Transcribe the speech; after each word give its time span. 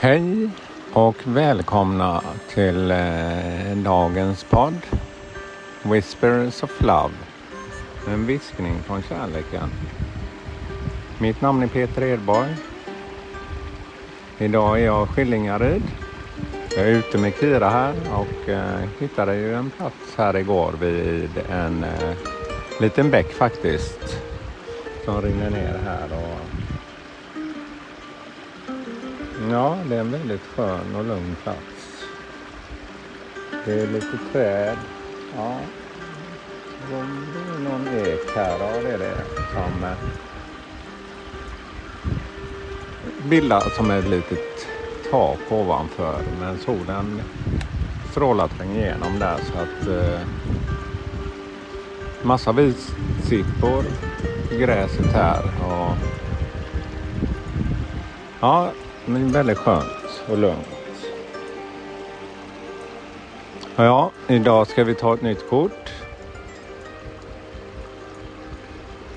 Hej 0.00 0.50
och 0.92 1.16
välkomna 1.24 2.22
till 2.48 2.90
eh, 2.90 3.76
dagens 3.76 4.44
podd 4.44 4.74
Whispers 5.82 6.62
of 6.62 6.80
Love. 6.80 7.14
En 8.08 8.26
viskning 8.26 8.74
från 8.86 9.02
kärleken. 9.02 9.70
Mitt 11.18 11.40
namn 11.40 11.62
är 11.62 11.66
Peter 11.66 12.02
Edborg. 12.02 12.56
Idag 14.38 14.80
är 14.80 14.84
jag 14.84 15.08
Skillingaryd. 15.08 15.82
Jag 16.76 16.86
är 16.86 16.90
ute 16.90 17.18
med 17.18 17.32
Kira 17.40 17.68
här 17.68 17.94
och 18.14 18.48
eh, 18.48 18.88
hittade 18.98 19.36
ju 19.36 19.54
en 19.54 19.70
plats 19.70 20.14
här 20.16 20.36
igår 20.36 20.72
vid 20.80 21.30
en 21.50 21.84
eh, 21.84 22.16
liten 22.80 23.10
bäck 23.10 23.32
faktiskt. 23.32 24.18
Som 25.04 25.22
rinner 25.22 25.50
ner 25.50 25.80
här 25.84 26.08
och 26.12 26.57
Ja, 29.46 29.78
det 29.88 29.96
är 29.96 30.00
en 30.00 30.10
väldigt 30.10 30.46
skön 30.46 30.96
och 30.96 31.04
lugn 31.04 31.36
plats. 31.42 32.04
Det 33.64 33.72
är 33.72 33.86
lite 33.86 34.18
träd. 34.32 34.76
Ja, 35.36 35.56
det 36.88 36.94
är 36.96 37.58
någon 37.58 37.88
ek 37.88 38.36
här. 38.36 38.58
Ja, 38.58 38.82
det 38.82 38.92
är 38.92 38.98
det. 38.98 39.24
Som 39.52 39.84
eh, 39.84 39.96
bildar 43.28 43.60
som 43.76 43.90
ett 43.90 44.08
litet 44.08 44.66
tak 45.10 45.38
ovanför. 45.50 46.22
Men 46.40 46.58
solen 46.58 47.22
strålar 48.10 48.48
tränger 48.48 48.80
igenom 48.80 49.18
där 49.18 49.36
så 49.36 49.58
att 49.58 49.88
eh, 49.88 50.20
massa 52.22 52.52
vitsippor 52.52 53.84
i 54.52 54.58
gräset 54.58 55.12
här. 55.12 55.42
Och, 55.42 55.96
ja, 58.40 58.70
men 59.08 59.32
väldigt 59.32 59.58
skönt 59.58 60.24
och 60.28 60.38
lugnt. 60.38 60.66
Ja, 63.76 64.10
idag 64.28 64.66
ska 64.66 64.84
vi 64.84 64.94
ta 64.94 65.14
ett 65.14 65.22
nytt 65.22 65.48
kort. 65.48 65.92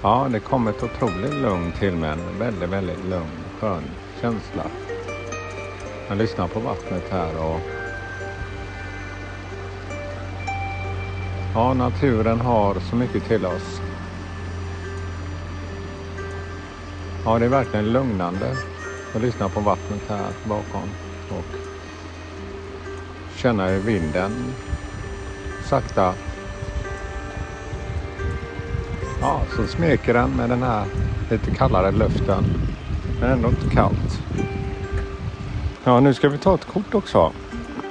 Ja, 0.01 0.27
det 0.31 0.39
kom 0.39 0.67
ett 0.67 0.83
otroligt 0.83 1.41
lugn 1.41 1.71
till 1.79 1.95
mig. 1.95 2.09
En 2.09 2.39
väldigt, 2.39 2.69
väldigt 2.69 3.05
lugn, 3.05 3.43
skön 3.59 3.83
känsla. 4.21 4.63
Jag 6.09 6.17
lyssnar 6.17 6.47
på 6.47 6.59
vattnet 6.59 7.03
här 7.11 7.37
och 7.37 7.59
Ja, 11.53 11.73
naturen 11.73 12.41
har 12.41 12.79
så 12.79 12.95
mycket 12.95 13.27
till 13.27 13.45
oss. 13.45 13.81
Ja, 17.25 17.39
det 17.39 17.45
är 17.45 17.49
verkligen 17.49 17.93
lugnande. 17.93 18.70
Jag 19.13 19.21
lyssnar 19.21 19.49
på 19.49 19.59
vattnet 19.59 20.01
här 20.09 20.27
bakom 20.43 20.89
och 21.29 21.55
känner 23.35 23.73
hur 23.73 23.79
vinden 23.79 24.31
sakta 25.69 26.13
Ja, 29.21 29.41
så 29.55 29.67
smeker 29.67 30.13
den 30.13 30.29
med 30.29 30.49
den 30.49 30.63
här 30.63 30.85
lite 31.29 31.51
kallare 31.51 31.91
luften. 31.91 32.43
Men 33.19 33.31
ändå 33.31 33.49
inte 33.49 33.69
kallt. 33.69 34.21
Ja, 35.83 35.99
nu 35.99 36.13
ska 36.13 36.29
vi 36.29 36.37
ta 36.37 36.55
ett 36.55 36.65
kort 36.65 36.93
också. 36.93 37.31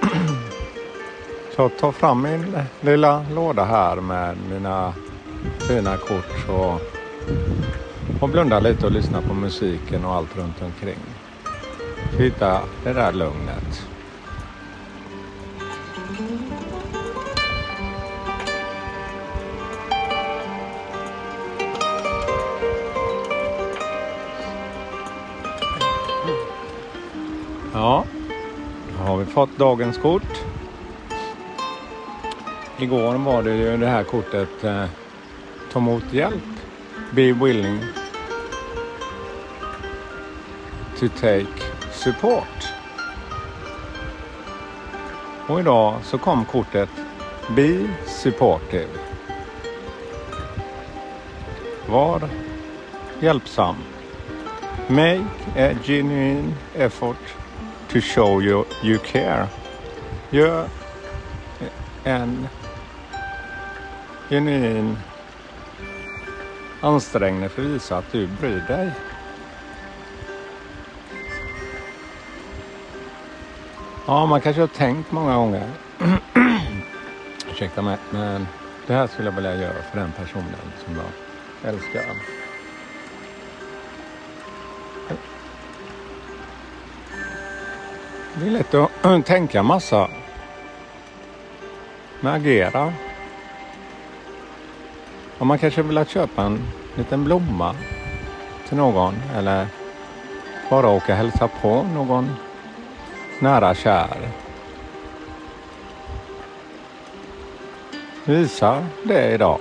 Så 1.56 1.68
ta 1.68 1.92
fram 1.92 2.22
min 2.22 2.58
lilla 2.80 3.24
låda 3.34 3.64
här 3.64 3.96
med 3.96 4.36
mina 4.50 4.94
fina 5.68 5.96
kort. 5.96 6.46
Så 6.46 6.78
och 8.20 8.28
blunda 8.28 8.60
lite 8.60 8.86
och 8.86 8.92
lyssna 8.92 9.22
på 9.22 9.34
musiken 9.34 10.04
och 10.04 10.14
allt 10.14 10.36
runt 10.36 10.62
omkring. 10.62 10.98
Hitta 12.18 12.60
det 12.84 12.92
där 12.92 13.12
lugnet. 13.12 13.86
Ja, 27.72 28.04
då 28.98 29.04
har 29.04 29.16
vi 29.16 29.24
fått 29.24 29.58
dagens 29.58 29.98
kort. 29.98 30.44
Igår 32.78 33.14
var 33.14 33.42
det 33.42 33.56
ju 33.56 33.76
det 33.76 33.86
här 33.86 34.04
kortet 34.04 34.64
eh, 34.64 34.84
Ta 35.72 35.78
emot 35.78 36.12
hjälp. 36.12 36.42
Be 37.14 37.32
willing 37.32 37.80
to 41.00 41.08
take 41.08 41.62
support. 41.92 42.72
Och 45.46 45.60
idag 45.60 45.94
så 46.04 46.18
kom 46.18 46.44
kortet 46.44 46.88
Be 47.56 47.88
supportive. 48.06 48.88
Var 51.88 52.28
hjälpsam. 53.20 53.76
Make 54.88 55.24
a 55.56 55.74
genuine 55.84 56.54
effort 56.74 57.36
to 57.88 58.00
show 58.00 58.42
you, 58.42 58.64
you 58.82 58.98
care. 58.98 59.46
Gör 60.30 60.68
en 62.04 62.48
genuin 64.28 64.96
ansträngning 66.80 67.48
för 67.48 67.62
att 67.62 67.68
visa 67.68 67.96
att 67.96 68.12
du 68.12 68.26
bryr 68.26 68.64
dig. 68.68 68.92
Ja, 74.10 74.26
man 74.26 74.40
kanske 74.40 74.62
har 74.62 74.68
tänkt 74.68 75.12
många 75.12 75.36
gånger. 75.36 75.70
Ursäkta 77.50 77.82
mig, 77.82 77.96
men 78.10 78.46
det 78.86 78.94
här 78.94 79.06
skulle 79.06 79.28
jag 79.28 79.36
vilja 79.36 79.54
göra 79.54 79.82
för 79.82 80.00
den 80.00 80.12
personen 80.12 80.72
som 80.84 80.96
jag 80.96 81.74
älskar. 81.74 82.02
Det 88.34 88.46
är 88.46 88.50
lätt 88.50 88.74
att 88.74 89.04
äh, 89.04 89.20
tänka 89.20 89.62
massa. 89.62 90.08
Men 92.20 92.34
agera. 92.34 92.92
Och 95.38 95.46
man 95.46 95.58
kanske 95.58 95.82
vill 95.82 96.06
köpa 96.06 96.42
en 96.42 96.62
liten 96.94 97.24
blomma 97.24 97.74
till 98.68 98.76
någon 98.76 99.14
eller 99.36 99.66
bara 100.70 100.88
åka 100.88 101.12
och 101.12 101.18
hälsa 101.18 101.48
på 101.62 101.82
någon 101.82 102.36
nära 103.40 103.74
kär. 103.74 104.28
Visa 108.24 108.86
det 109.02 109.34
idag. 109.34 109.58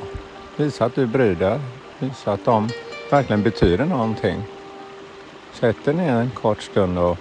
Visa 0.58 0.86
att 0.86 0.96
du 0.96 1.06
bryr 1.06 1.36
dig. 1.36 1.60
Visa 2.00 2.32
att 2.32 2.46
de 2.46 2.70
verkligen 3.12 3.44
betyder 3.44 3.86
någonting. 3.86 4.44
Sätt 5.52 5.86
dig 5.86 5.94
ner 5.94 6.14
en 6.14 6.30
kort 6.30 6.62
stund 6.62 6.98
och 6.98 7.18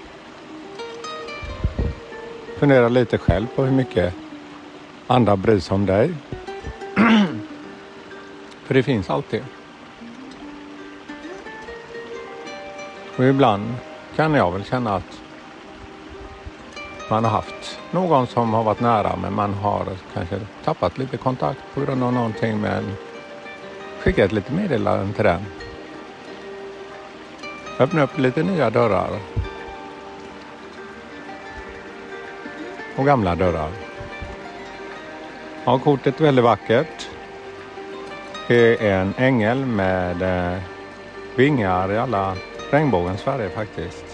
fundera 2.59 2.89
lite 2.89 3.19
själv 3.19 3.47
på 3.57 3.65
hur 3.65 3.73
mycket 3.73 4.15
andra 5.07 5.37
bryr 5.37 5.61
sig 5.61 5.75
om 5.75 5.87
dig. 5.87 6.15
För 8.65 8.75
det 8.75 8.83
finns 8.83 9.11
alltid. 9.11 9.45
Och 13.17 13.25
ibland 13.25 13.75
kan 14.17 14.35
jag 14.35 14.53
väl 14.53 14.65
känna 14.65 14.95
att 14.95 15.21
man 17.11 17.25
har 17.25 17.31
haft 17.31 17.81
någon 17.91 18.27
som 18.27 18.55
har 18.55 18.65
varit 18.65 18.81
nära 18.81 19.17
men 19.17 19.35
man 19.35 19.55
har 19.55 19.87
kanske 20.15 20.41
tappat 20.65 20.99
lite 20.99 21.17
kontakt 21.17 21.61
på 21.75 21.81
grund 21.81 22.03
av 22.03 22.13
någonting 22.13 22.61
men 22.61 22.85
skickat 24.01 24.33
lite 24.33 24.53
meddelanden 24.53 25.13
till 25.13 25.25
den. 25.25 25.45
Öppna 27.79 28.03
upp 28.03 28.19
lite 28.19 28.43
nya 28.43 28.71
dörrar. 28.71 29.11
Och 32.97 33.07
gamla 33.07 33.35
dörrar. 33.35 33.71
Ja, 35.65 35.79
kortet 35.79 36.21
är 36.21 36.25
väldigt 36.25 36.45
vackert. 36.45 37.09
Det 38.49 38.87
är 38.87 39.01
en 39.01 39.15
ängel 39.17 39.67
med 39.67 40.23
eh, 40.23 40.63
vingar 41.37 41.93
i 41.93 41.99
alla 41.99 42.37
regnbågens 42.71 43.23
färger 43.23 43.49
faktiskt. 43.49 44.08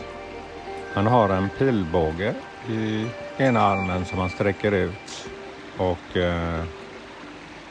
Han 0.94 1.06
har 1.06 1.28
en 1.28 1.50
pilbåge 1.50 2.34
i 2.68 3.06
ena 3.38 3.60
armen 3.60 4.04
som 4.04 4.18
han 4.18 4.30
sträcker 4.30 4.72
ut 4.72 5.28
och 5.76 6.16
eh, 6.16 6.64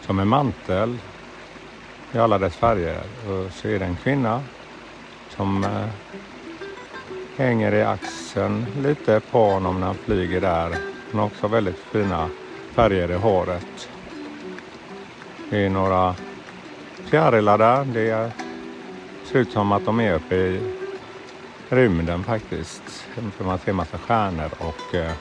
som 0.01 0.19
en 0.19 0.27
mantel 0.27 0.97
i 2.13 2.17
alla 2.17 2.37
dess 2.37 2.55
färger. 2.55 3.03
Och 3.27 3.51
så 3.51 3.67
är 3.67 3.79
det 3.79 3.85
en 3.85 3.95
kvinna 3.95 4.43
som 5.29 5.63
eh, 5.63 5.89
hänger 7.37 7.73
i 7.73 7.83
axeln 7.83 8.65
lite 8.77 9.19
på 9.31 9.49
honom 9.49 9.79
när 9.79 9.87
han 9.87 9.95
flyger 9.95 10.41
där. 10.41 10.75
Hon 11.11 11.19
har 11.19 11.27
också 11.27 11.47
väldigt 11.47 11.79
fina 11.79 12.29
färger 12.75 13.11
i 13.11 13.15
håret. 13.15 13.89
Det 15.49 15.65
är 15.65 15.69
några 15.69 16.15
fjärilar 17.09 17.57
där. 17.57 17.85
Det 17.85 18.31
ser 19.23 19.39
ut 19.39 19.51
som 19.51 19.71
att 19.71 19.85
de 19.85 19.99
är 19.99 20.13
uppe 20.13 20.35
i 20.35 20.82
rymden 21.69 22.23
faktiskt. 22.23 23.05
För 23.37 23.43
man 23.43 23.59
ser 23.59 23.73
massa 23.73 23.97
stjärnor 23.97 24.49
och 24.59 24.95
eh, 24.95 25.11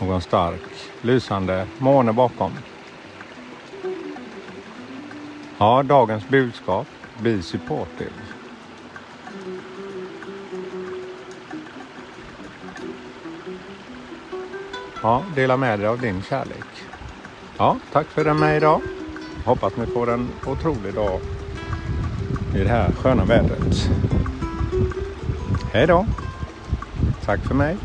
någon 0.00 0.20
stark 0.20 0.60
lysande 1.02 1.66
måne 1.78 2.12
bakom. 2.12 2.52
Ja, 5.58 5.82
dagens 5.82 6.28
budskap. 6.28 6.86
Be 7.22 7.42
supportive. 7.42 8.10
Ja, 15.02 15.24
dela 15.34 15.56
med 15.56 15.78
dig 15.78 15.88
av 15.88 16.00
din 16.00 16.22
kärlek. 16.22 16.84
Ja, 17.58 17.76
tack 17.92 18.06
för 18.06 18.24
den 18.24 18.38
med 18.38 18.56
idag. 18.56 18.80
Hoppas 19.44 19.76
ni 19.76 19.86
får 19.86 20.10
en 20.10 20.28
otrolig 20.46 20.94
dag 20.94 21.20
i 22.54 22.58
det 22.58 22.68
här 22.68 22.92
sköna 22.92 23.24
vädret. 23.24 23.90
Hej 25.78 25.86
då! 25.86 26.06
Tack 27.24 27.40
för 27.40 27.54
mig. 27.54 27.76